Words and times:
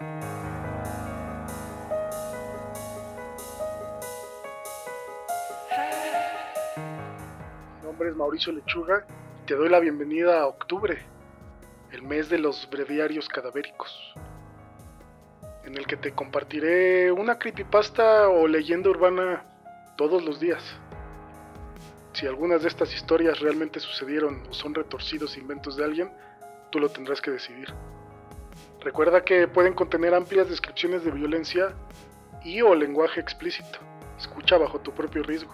Mi 0.00 0.06
nombre 7.82 8.10
es 8.10 8.16
Mauricio 8.16 8.52
Lechuga 8.52 9.06
y 9.42 9.46
te 9.46 9.54
doy 9.54 9.70
la 9.70 9.80
bienvenida 9.80 10.42
a 10.42 10.46
octubre, 10.46 10.98
el 11.92 12.02
mes 12.02 12.28
de 12.28 12.36
los 12.38 12.68
breviarios 12.68 13.26
cadavéricos, 13.28 14.14
en 15.64 15.78
el 15.78 15.86
que 15.86 15.96
te 15.96 16.12
compartiré 16.12 17.10
una 17.10 17.38
creepypasta 17.38 18.28
o 18.28 18.46
leyenda 18.46 18.90
urbana 18.90 19.44
todos 19.96 20.22
los 20.22 20.38
días. 20.40 20.62
Si 22.12 22.26
algunas 22.26 22.60
de 22.62 22.68
estas 22.68 22.94
historias 22.94 23.40
realmente 23.40 23.80
sucedieron 23.80 24.42
o 24.50 24.52
son 24.52 24.74
retorcidos 24.74 25.38
inventos 25.38 25.76
de 25.76 25.84
alguien, 25.84 26.12
tú 26.70 26.80
lo 26.80 26.90
tendrás 26.90 27.22
que 27.22 27.30
decidir. 27.30 27.72
Recuerda 28.86 29.24
que 29.24 29.48
pueden 29.48 29.74
contener 29.74 30.14
amplias 30.14 30.48
descripciones 30.48 31.04
de 31.04 31.10
violencia 31.10 31.74
y 32.44 32.62
o 32.62 32.72
lenguaje 32.72 33.18
explícito. 33.18 33.80
Escucha 34.16 34.58
bajo 34.58 34.78
tu 34.78 34.94
propio 34.94 35.24
riesgo. 35.24 35.52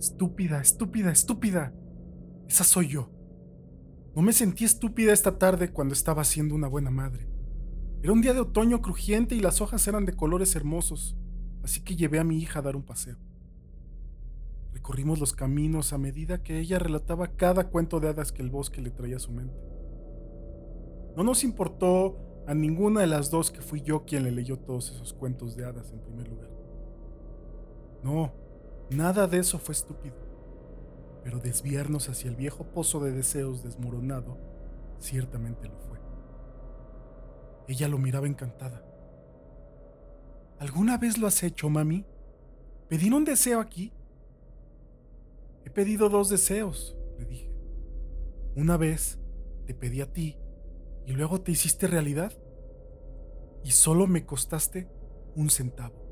Estúpida, 0.00 0.60
estúpida, 0.60 1.12
estúpida. 1.12 1.72
Esa 2.48 2.64
soy 2.64 2.88
yo. 2.88 3.12
No 4.16 4.22
me 4.22 4.32
sentí 4.32 4.64
estúpida 4.64 5.12
esta 5.12 5.38
tarde 5.38 5.70
cuando 5.70 5.94
estaba 5.94 6.24
siendo 6.24 6.56
una 6.56 6.66
buena 6.66 6.90
madre. 6.90 7.31
Era 8.02 8.12
un 8.12 8.20
día 8.20 8.34
de 8.34 8.40
otoño 8.40 8.82
crujiente 8.82 9.34
y 9.34 9.40
las 9.40 9.60
hojas 9.60 9.86
eran 9.86 10.04
de 10.04 10.14
colores 10.14 10.56
hermosos, 10.56 11.16
así 11.62 11.82
que 11.82 11.96
llevé 11.96 12.18
a 12.18 12.24
mi 12.24 12.38
hija 12.38 12.58
a 12.58 12.62
dar 12.62 12.76
un 12.76 12.82
paseo. 12.82 13.16
Recorrimos 14.72 15.20
los 15.20 15.32
caminos 15.32 15.92
a 15.92 15.98
medida 15.98 16.42
que 16.42 16.58
ella 16.58 16.78
relataba 16.78 17.28
cada 17.28 17.68
cuento 17.68 18.00
de 18.00 18.08
hadas 18.08 18.32
que 18.32 18.42
el 18.42 18.50
bosque 18.50 18.80
le 18.80 18.90
traía 18.90 19.16
a 19.16 19.20
su 19.20 19.30
mente. 19.30 19.56
No 21.16 21.22
nos 21.22 21.44
importó 21.44 22.18
a 22.46 22.54
ninguna 22.54 23.02
de 23.02 23.06
las 23.06 23.30
dos 23.30 23.50
que 23.50 23.60
fui 23.60 23.82
yo 23.82 24.04
quien 24.04 24.24
le 24.24 24.32
leyó 24.32 24.58
todos 24.58 24.90
esos 24.90 25.12
cuentos 25.12 25.54
de 25.56 25.64
hadas 25.64 25.92
en 25.92 26.00
primer 26.00 26.26
lugar. 26.28 26.50
No, 28.02 28.32
Nada 28.92 29.26
de 29.26 29.38
eso 29.38 29.58
fue 29.58 29.72
estúpido, 29.72 30.16
pero 31.24 31.38
desviarnos 31.38 32.10
hacia 32.10 32.28
el 32.28 32.36
viejo 32.36 32.64
pozo 32.64 33.00
de 33.00 33.10
deseos 33.10 33.62
desmoronado 33.62 34.36
ciertamente 34.98 35.68
lo 35.68 35.78
fue. 35.78 35.98
Ella 37.68 37.88
lo 37.88 37.98
miraba 37.98 38.26
encantada. 38.26 38.84
¿Alguna 40.58 40.98
vez 40.98 41.18
lo 41.18 41.26
has 41.26 41.42
hecho, 41.42 41.68
mami? 41.68 42.04
¿Pedir 42.88 43.14
un 43.14 43.24
deseo 43.24 43.60
aquí? 43.60 43.92
He 45.64 45.70
pedido 45.70 46.08
dos 46.08 46.28
deseos, 46.28 46.96
le 47.18 47.24
dije. 47.24 47.50
Una 48.54 48.76
vez 48.76 49.18
te 49.66 49.74
pedí 49.74 50.00
a 50.00 50.12
ti 50.12 50.36
y 51.06 51.12
luego 51.12 51.40
te 51.40 51.52
hiciste 51.52 51.86
realidad. 51.86 52.32
Y 53.64 53.70
solo 53.70 54.06
me 54.06 54.26
costaste 54.26 54.88
un 55.36 55.50
centavo. 55.50 56.02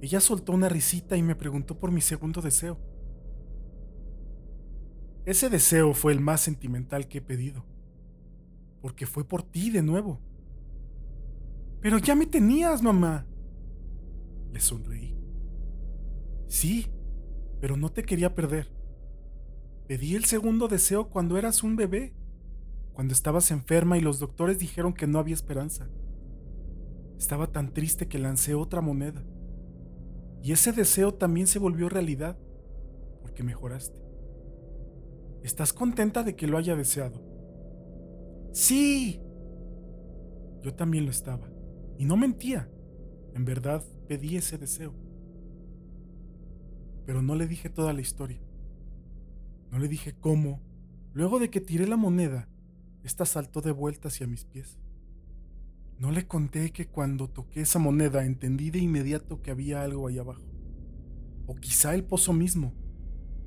Ella 0.00 0.20
soltó 0.20 0.52
una 0.52 0.68
risita 0.68 1.16
y 1.16 1.22
me 1.22 1.36
preguntó 1.36 1.78
por 1.78 1.92
mi 1.92 2.00
segundo 2.00 2.40
deseo. 2.40 2.78
Ese 5.26 5.50
deseo 5.50 5.92
fue 5.94 6.12
el 6.12 6.20
más 6.20 6.40
sentimental 6.40 7.06
que 7.06 7.18
he 7.18 7.22
pedido, 7.22 7.64
porque 8.80 9.06
fue 9.06 9.24
por 9.24 9.42
ti 9.42 9.70
de 9.70 9.82
nuevo. 9.82 10.20
Pero 11.80 11.98
ya 11.98 12.14
me 12.14 12.26
tenías, 12.26 12.82
mamá. 12.82 13.26
Le 14.52 14.60
sonreí. 14.60 15.16
Sí, 16.48 16.86
pero 17.60 17.76
no 17.76 17.90
te 17.90 18.02
quería 18.02 18.34
perder. 18.34 18.72
Pedí 19.86 20.14
el 20.14 20.24
segundo 20.24 20.68
deseo 20.68 21.08
cuando 21.10 21.36
eras 21.36 21.62
un 21.62 21.76
bebé, 21.76 22.14
cuando 22.92 23.12
estabas 23.12 23.50
enferma 23.50 23.98
y 23.98 24.00
los 24.00 24.18
doctores 24.18 24.58
dijeron 24.58 24.92
que 24.92 25.06
no 25.06 25.18
había 25.18 25.34
esperanza. 25.34 25.88
Estaba 27.18 27.46
tan 27.48 27.72
triste 27.72 28.08
que 28.08 28.18
lancé 28.18 28.54
otra 28.54 28.80
moneda. 28.80 29.24
Y 30.42 30.52
ese 30.52 30.72
deseo 30.72 31.14
también 31.14 31.46
se 31.46 31.58
volvió 31.58 31.88
realidad, 31.88 32.38
porque 33.20 33.42
mejoraste. 33.42 34.00
¿Estás 35.42 35.72
contenta 35.72 36.22
de 36.22 36.36
que 36.36 36.46
lo 36.46 36.58
haya 36.58 36.76
deseado? 36.76 37.29
Sí. 38.52 39.20
Yo 40.62 40.74
también 40.74 41.04
lo 41.04 41.10
estaba. 41.10 41.48
Y 41.98 42.04
no 42.04 42.16
mentía. 42.16 42.68
En 43.34 43.44
verdad 43.44 43.84
pedí 44.08 44.36
ese 44.36 44.58
deseo. 44.58 44.94
Pero 47.06 47.22
no 47.22 47.34
le 47.34 47.46
dije 47.46 47.68
toda 47.68 47.92
la 47.92 48.00
historia. 48.00 48.40
No 49.70 49.78
le 49.78 49.88
dije 49.88 50.14
cómo, 50.18 50.60
luego 51.12 51.38
de 51.38 51.48
que 51.48 51.60
tiré 51.60 51.86
la 51.86 51.96
moneda, 51.96 52.48
ésta 53.04 53.24
saltó 53.24 53.60
de 53.60 53.70
vuelta 53.70 54.08
hacia 54.08 54.26
mis 54.26 54.44
pies. 54.44 54.78
No 55.98 56.10
le 56.10 56.26
conté 56.26 56.72
que 56.72 56.88
cuando 56.88 57.28
toqué 57.28 57.60
esa 57.60 57.78
moneda 57.78 58.24
entendí 58.24 58.70
de 58.70 58.78
inmediato 58.78 59.42
que 59.42 59.50
había 59.50 59.82
algo 59.82 60.08
ahí 60.08 60.18
abajo. 60.18 60.42
O 61.46 61.54
quizá 61.54 61.94
el 61.94 62.04
pozo 62.04 62.32
mismo, 62.32 62.72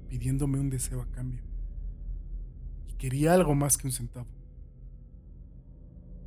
pidiéndome 0.07 0.59
un 0.59 0.69
deseo 0.69 1.01
a 1.01 1.09
cambio. 1.11 1.41
Y 2.87 2.93
quería 2.93 3.33
algo 3.33 3.55
más 3.55 3.77
que 3.77 3.87
un 3.87 3.93
centavo. 3.93 4.27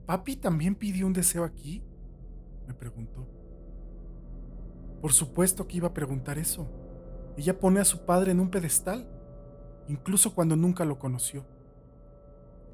¿Papi 0.07 0.37
también 0.37 0.75
pidió 0.75 1.07
un 1.07 1.13
deseo 1.13 1.45
aquí? 1.45 1.83
me 2.67 2.75
preguntó. 2.75 3.27
Por 5.01 5.13
supuesto 5.13 5.69
que 5.69 5.77
iba 5.77 5.89
a 5.89 5.95
preguntar 5.95 6.39
eso. 6.39 6.69
Ella 7.37 7.59
pone 7.61 7.81
a 7.81 7.85
su 7.85 8.05
padre 8.05 8.33
en 8.33 8.41
un 8.41 8.51
pedestal, 8.51 9.09
incluso 9.89 10.35
cuando 10.35 10.57
nunca 10.57 10.85
lo 10.85 10.99
conoció. 10.99 11.45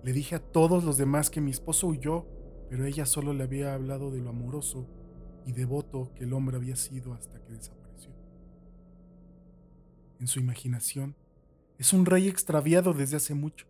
Le 0.03 0.13
dije 0.13 0.37
a 0.37 0.39
todos 0.39 0.85
los 0.85 0.97
demás 0.97 1.31
que 1.31 1.41
mi 1.41 1.51
esposo 1.51 1.89
huyó 1.89 2.27
pero 2.73 2.87
ella 2.87 3.05
solo 3.05 3.35
le 3.35 3.45
había 3.45 3.75
hablado 3.75 4.11
de 4.11 4.23
lo 4.23 4.31
amoroso 4.31 4.89
y 5.45 5.53
devoto 5.53 6.11
que 6.15 6.25
el 6.25 6.33
hombre 6.33 6.57
había 6.57 6.75
sido 6.75 7.13
hasta 7.13 7.39
que 7.45 7.53
desapareció. 7.53 8.11
En 10.19 10.27
su 10.27 10.41
imaginación, 10.41 11.15
es 11.77 11.93
un 11.93 12.07
rey 12.07 12.29
extraviado 12.29 12.95
desde 12.95 13.19
hace 13.19 13.35
mucho, 13.35 13.67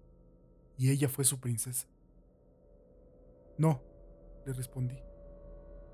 y 0.79 0.91
ella 0.91 1.09
fue 1.09 1.25
su 1.25 1.41
princesa. 1.41 1.89
No, 3.63 3.81
le 4.45 4.53
respondí. 4.53 4.99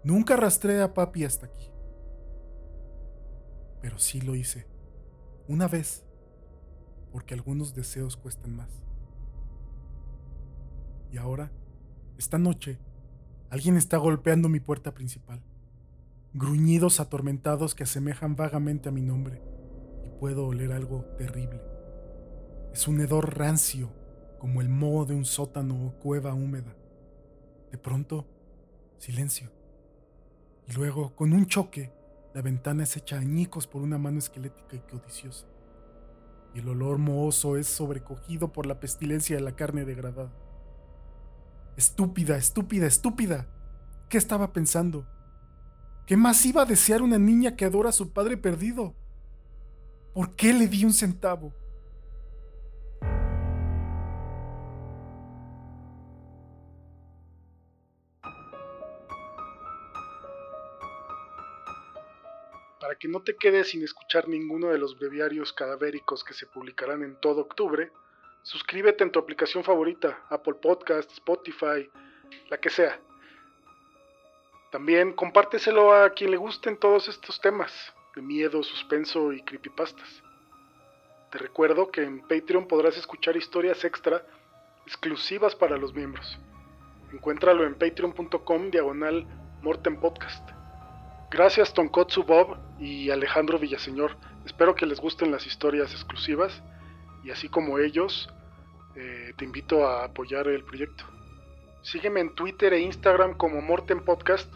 Nunca 0.02 0.34
arrastré 0.34 0.80
a 0.80 0.94
papi 0.94 1.24
hasta 1.24 1.46
aquí. 1.46 1.70
Pero 3.82 3.98
sí 3.98 4.20
lo 4.22 4.34
hice, 4.34 4.66
una 5.46 5.68
vez, 5.68 6.06
porque 7.12 7.34
algunos 7.34 7.74
deseos 7.74 8.16
cuestan 8.16 8.56
más. 8.56 8.70
Y 11.12 11.18
ahora, 11.18 11.52
esta 12.16 12.38
noche, 12.38 12.78
Alguien 13.50 13.78
está 13.78 13.96
golpeando 13.96 14.50
mi 14.50 14.60
puerta 14.60 14.92
principal. 14.92 15.40
Gruñidos 16.34 17.00
atormentados 17.00 17.74
que 17.74 17.84
asemejan 17.84 18.36
vagamente 18.36 18.90
a 18.90 18.92
mi 18.92 19.00
nombre, 19.00 19.42
y 20.04 20.10
puedo 20.20 20.46
oler 20.46 20.72
algo 20.72 21.06
terrible. 21.16 21.62
Es 22.74 22.86
un 22.88 23.00
hedor 23.00 23.38
rancio, 23.38 23.90
como 24.38 24.60
el 24.60 24.68
moho 24.68 25.06
de 25.06 25.14
un 25.14 25.24
sótano 25.24 25.86
o 25.86 25.92
cueva 25.98 26.34
húmeda. 26.34 26.76
De 27.70 27.78
pronto, 27.78 28.26
silencio. 28.98 29.50
Y 30.66 30.72
luego, 30.72 31.14
con 31.14 31.32
un 31.32 31.46
choque, 31.46 31.92
la 32.34 32.42
ventana 32.42 32.82
es 32.82 32.96
hecha 32.96 33.18
añicos 33.18 33.66
por 33.66 33.82
una 33.82 33.98
mano 33.98 34.18
esquelética 34.18 34.76
y 34.76 34.80
codiciosa. 34.80 35.46
Y 36.54 36.60
el 36.60 36.68
olor 36.68 36.98
mohoso 36.98 37.56
es 37.56 37.66
sobrecogido 37.66 38.52
por 38.52 38.66
la 38.66 38.80
pestilencia 38.80 39.36
de 39.36 39.42
la 39.42 39.56
carne 39.56 39.84
degradada. 39.84 40.32
Estúpida, 41.76 42.36
estúpida, 42.36 42.86
estúpida. 42.86 43.46
¿Qué 44.08 44.18
estaba 44.18 44.52
pensando? 44.52 45.06
¿Qué 46.06 46.16
más 46.16 46.44
iba 46.46 46.62
a 46.62 46.66
desear 46.66 47.02
una 47.02 47.18
niña 47.18 47.54
que 47.54 47.64
adora 47.64 47.90
a 47.90 47.92
su 47.92 48.12
padre 48.12 48.36
perdido? 48.36 48.94
¿Por 50.14 50.34
qué 50.34 50.52
le 50.52 50.66
di 50.66 50.84
un 50.84 50.92
centavo? 50.92 51.52
Para 62.88 62.98
que 62.98 63.06
no 63.06 63.20
te 63.20 63.36
quedes 63.36 63.68
sin 63.68 63.84
escuchar 63.84 64.28
ninguno 64.28 64.68
de 64.68 64.78
los 64.78 64.98
breviarios 64.98 65.52
cadavéricos 65.52 66.24
que 66.24 66.32
se 66.32 66.46
publicarán 66.46 67.02
en 67.02 67.20
todo 67.20 67.42
octubre, 67.42 67.92
Suscríbete 68.40 69.04
en 69.04 69.12
tu 69.12 69.18
aplicación 69.18 69.62
favorita, 69.62 70.24
Apple 70.30 70.54
Podcast, 70.54 71.10
Spotify, 71.12 71.90
la 72.48 72.56
que 72.56 72.70
sea. 72.70 72.98
También 74.72 75.12
compárteselo 75.12 75.92
a 75.92 76.08
quien 76.14 76.30
le 76.30 76.38
gusten 76.38 76.78
todos 76.78 77.08
estos 77.08 77.38
temas 77.42 77.70
de 78.16 78.22
miedo, 78.22 78.62
suspenso 78.62 79.34
y 79.34 79.42
creepypastas. 79.42 80.22
Te 81.30 81.36
recuerdo 81.36 81.90
que 81.90 82.04
en 82.04 82.22
Patreon 82.22 82.66
podrás 82.66 82.96
escuchar 82.96 83.36
historias 83.36 83.84
extra 83.84 84.24
exclusivas 84.86 85.54
para 85.54 85.76
los 85.76 85.92
miembros. 85.92 86.38
Encuéntralo 87.12 87.66
en 87.66 87.74
patreon.com 87.74 88.70
diagonal 88.70 89.26
Morten 89.60 90.00
Podcast. 90.00 90.57
Gracias 91.30 91.74
Tonkotsu 91.74 92.24
Bob 92.24 92.56
y 92.80 93.10
Alejandro 93.10 93.58
Villaseñor. 93.58 94.16
Espero 94.46 94.74
que 94.74 94.86
les 94.86 94.98
gusten 94.98 95.30
las 95.30 95.46
historias 95.46 95.92
exclusivas 95.92 96.62
y 97.22 97.30
así 97.30 97.50
como 97.50 97.78
ellos, 97.78 98.30
eh, 98.96 99.34
te 99.36 99.44
invito 99.44 99.86
a 99.86 100.04
apoyar 100.04 100.48
el 100.48 100.64
proyecto. 100.64 101.04
Sígueme 101.82 102.20
en 102.20 102.34
Twitter 102.34 102.72
e 102.72 102.80
Instagram 102.80 103.34
como 103.34 103.60
Morten 103.60 104.00
Podcast 104.00 104.50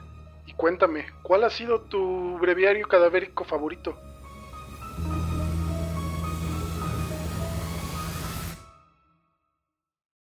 y 0.46 0.54
cuéntame, 0.54 1.06
¿cuál 1.22 1.44
ha 1.44 1.50
sido 1.50 1.82
tu 1.82 2.38
breviario 2.38 2.88
cadavérico 2.88 3.44
favorito? 3.44 3.98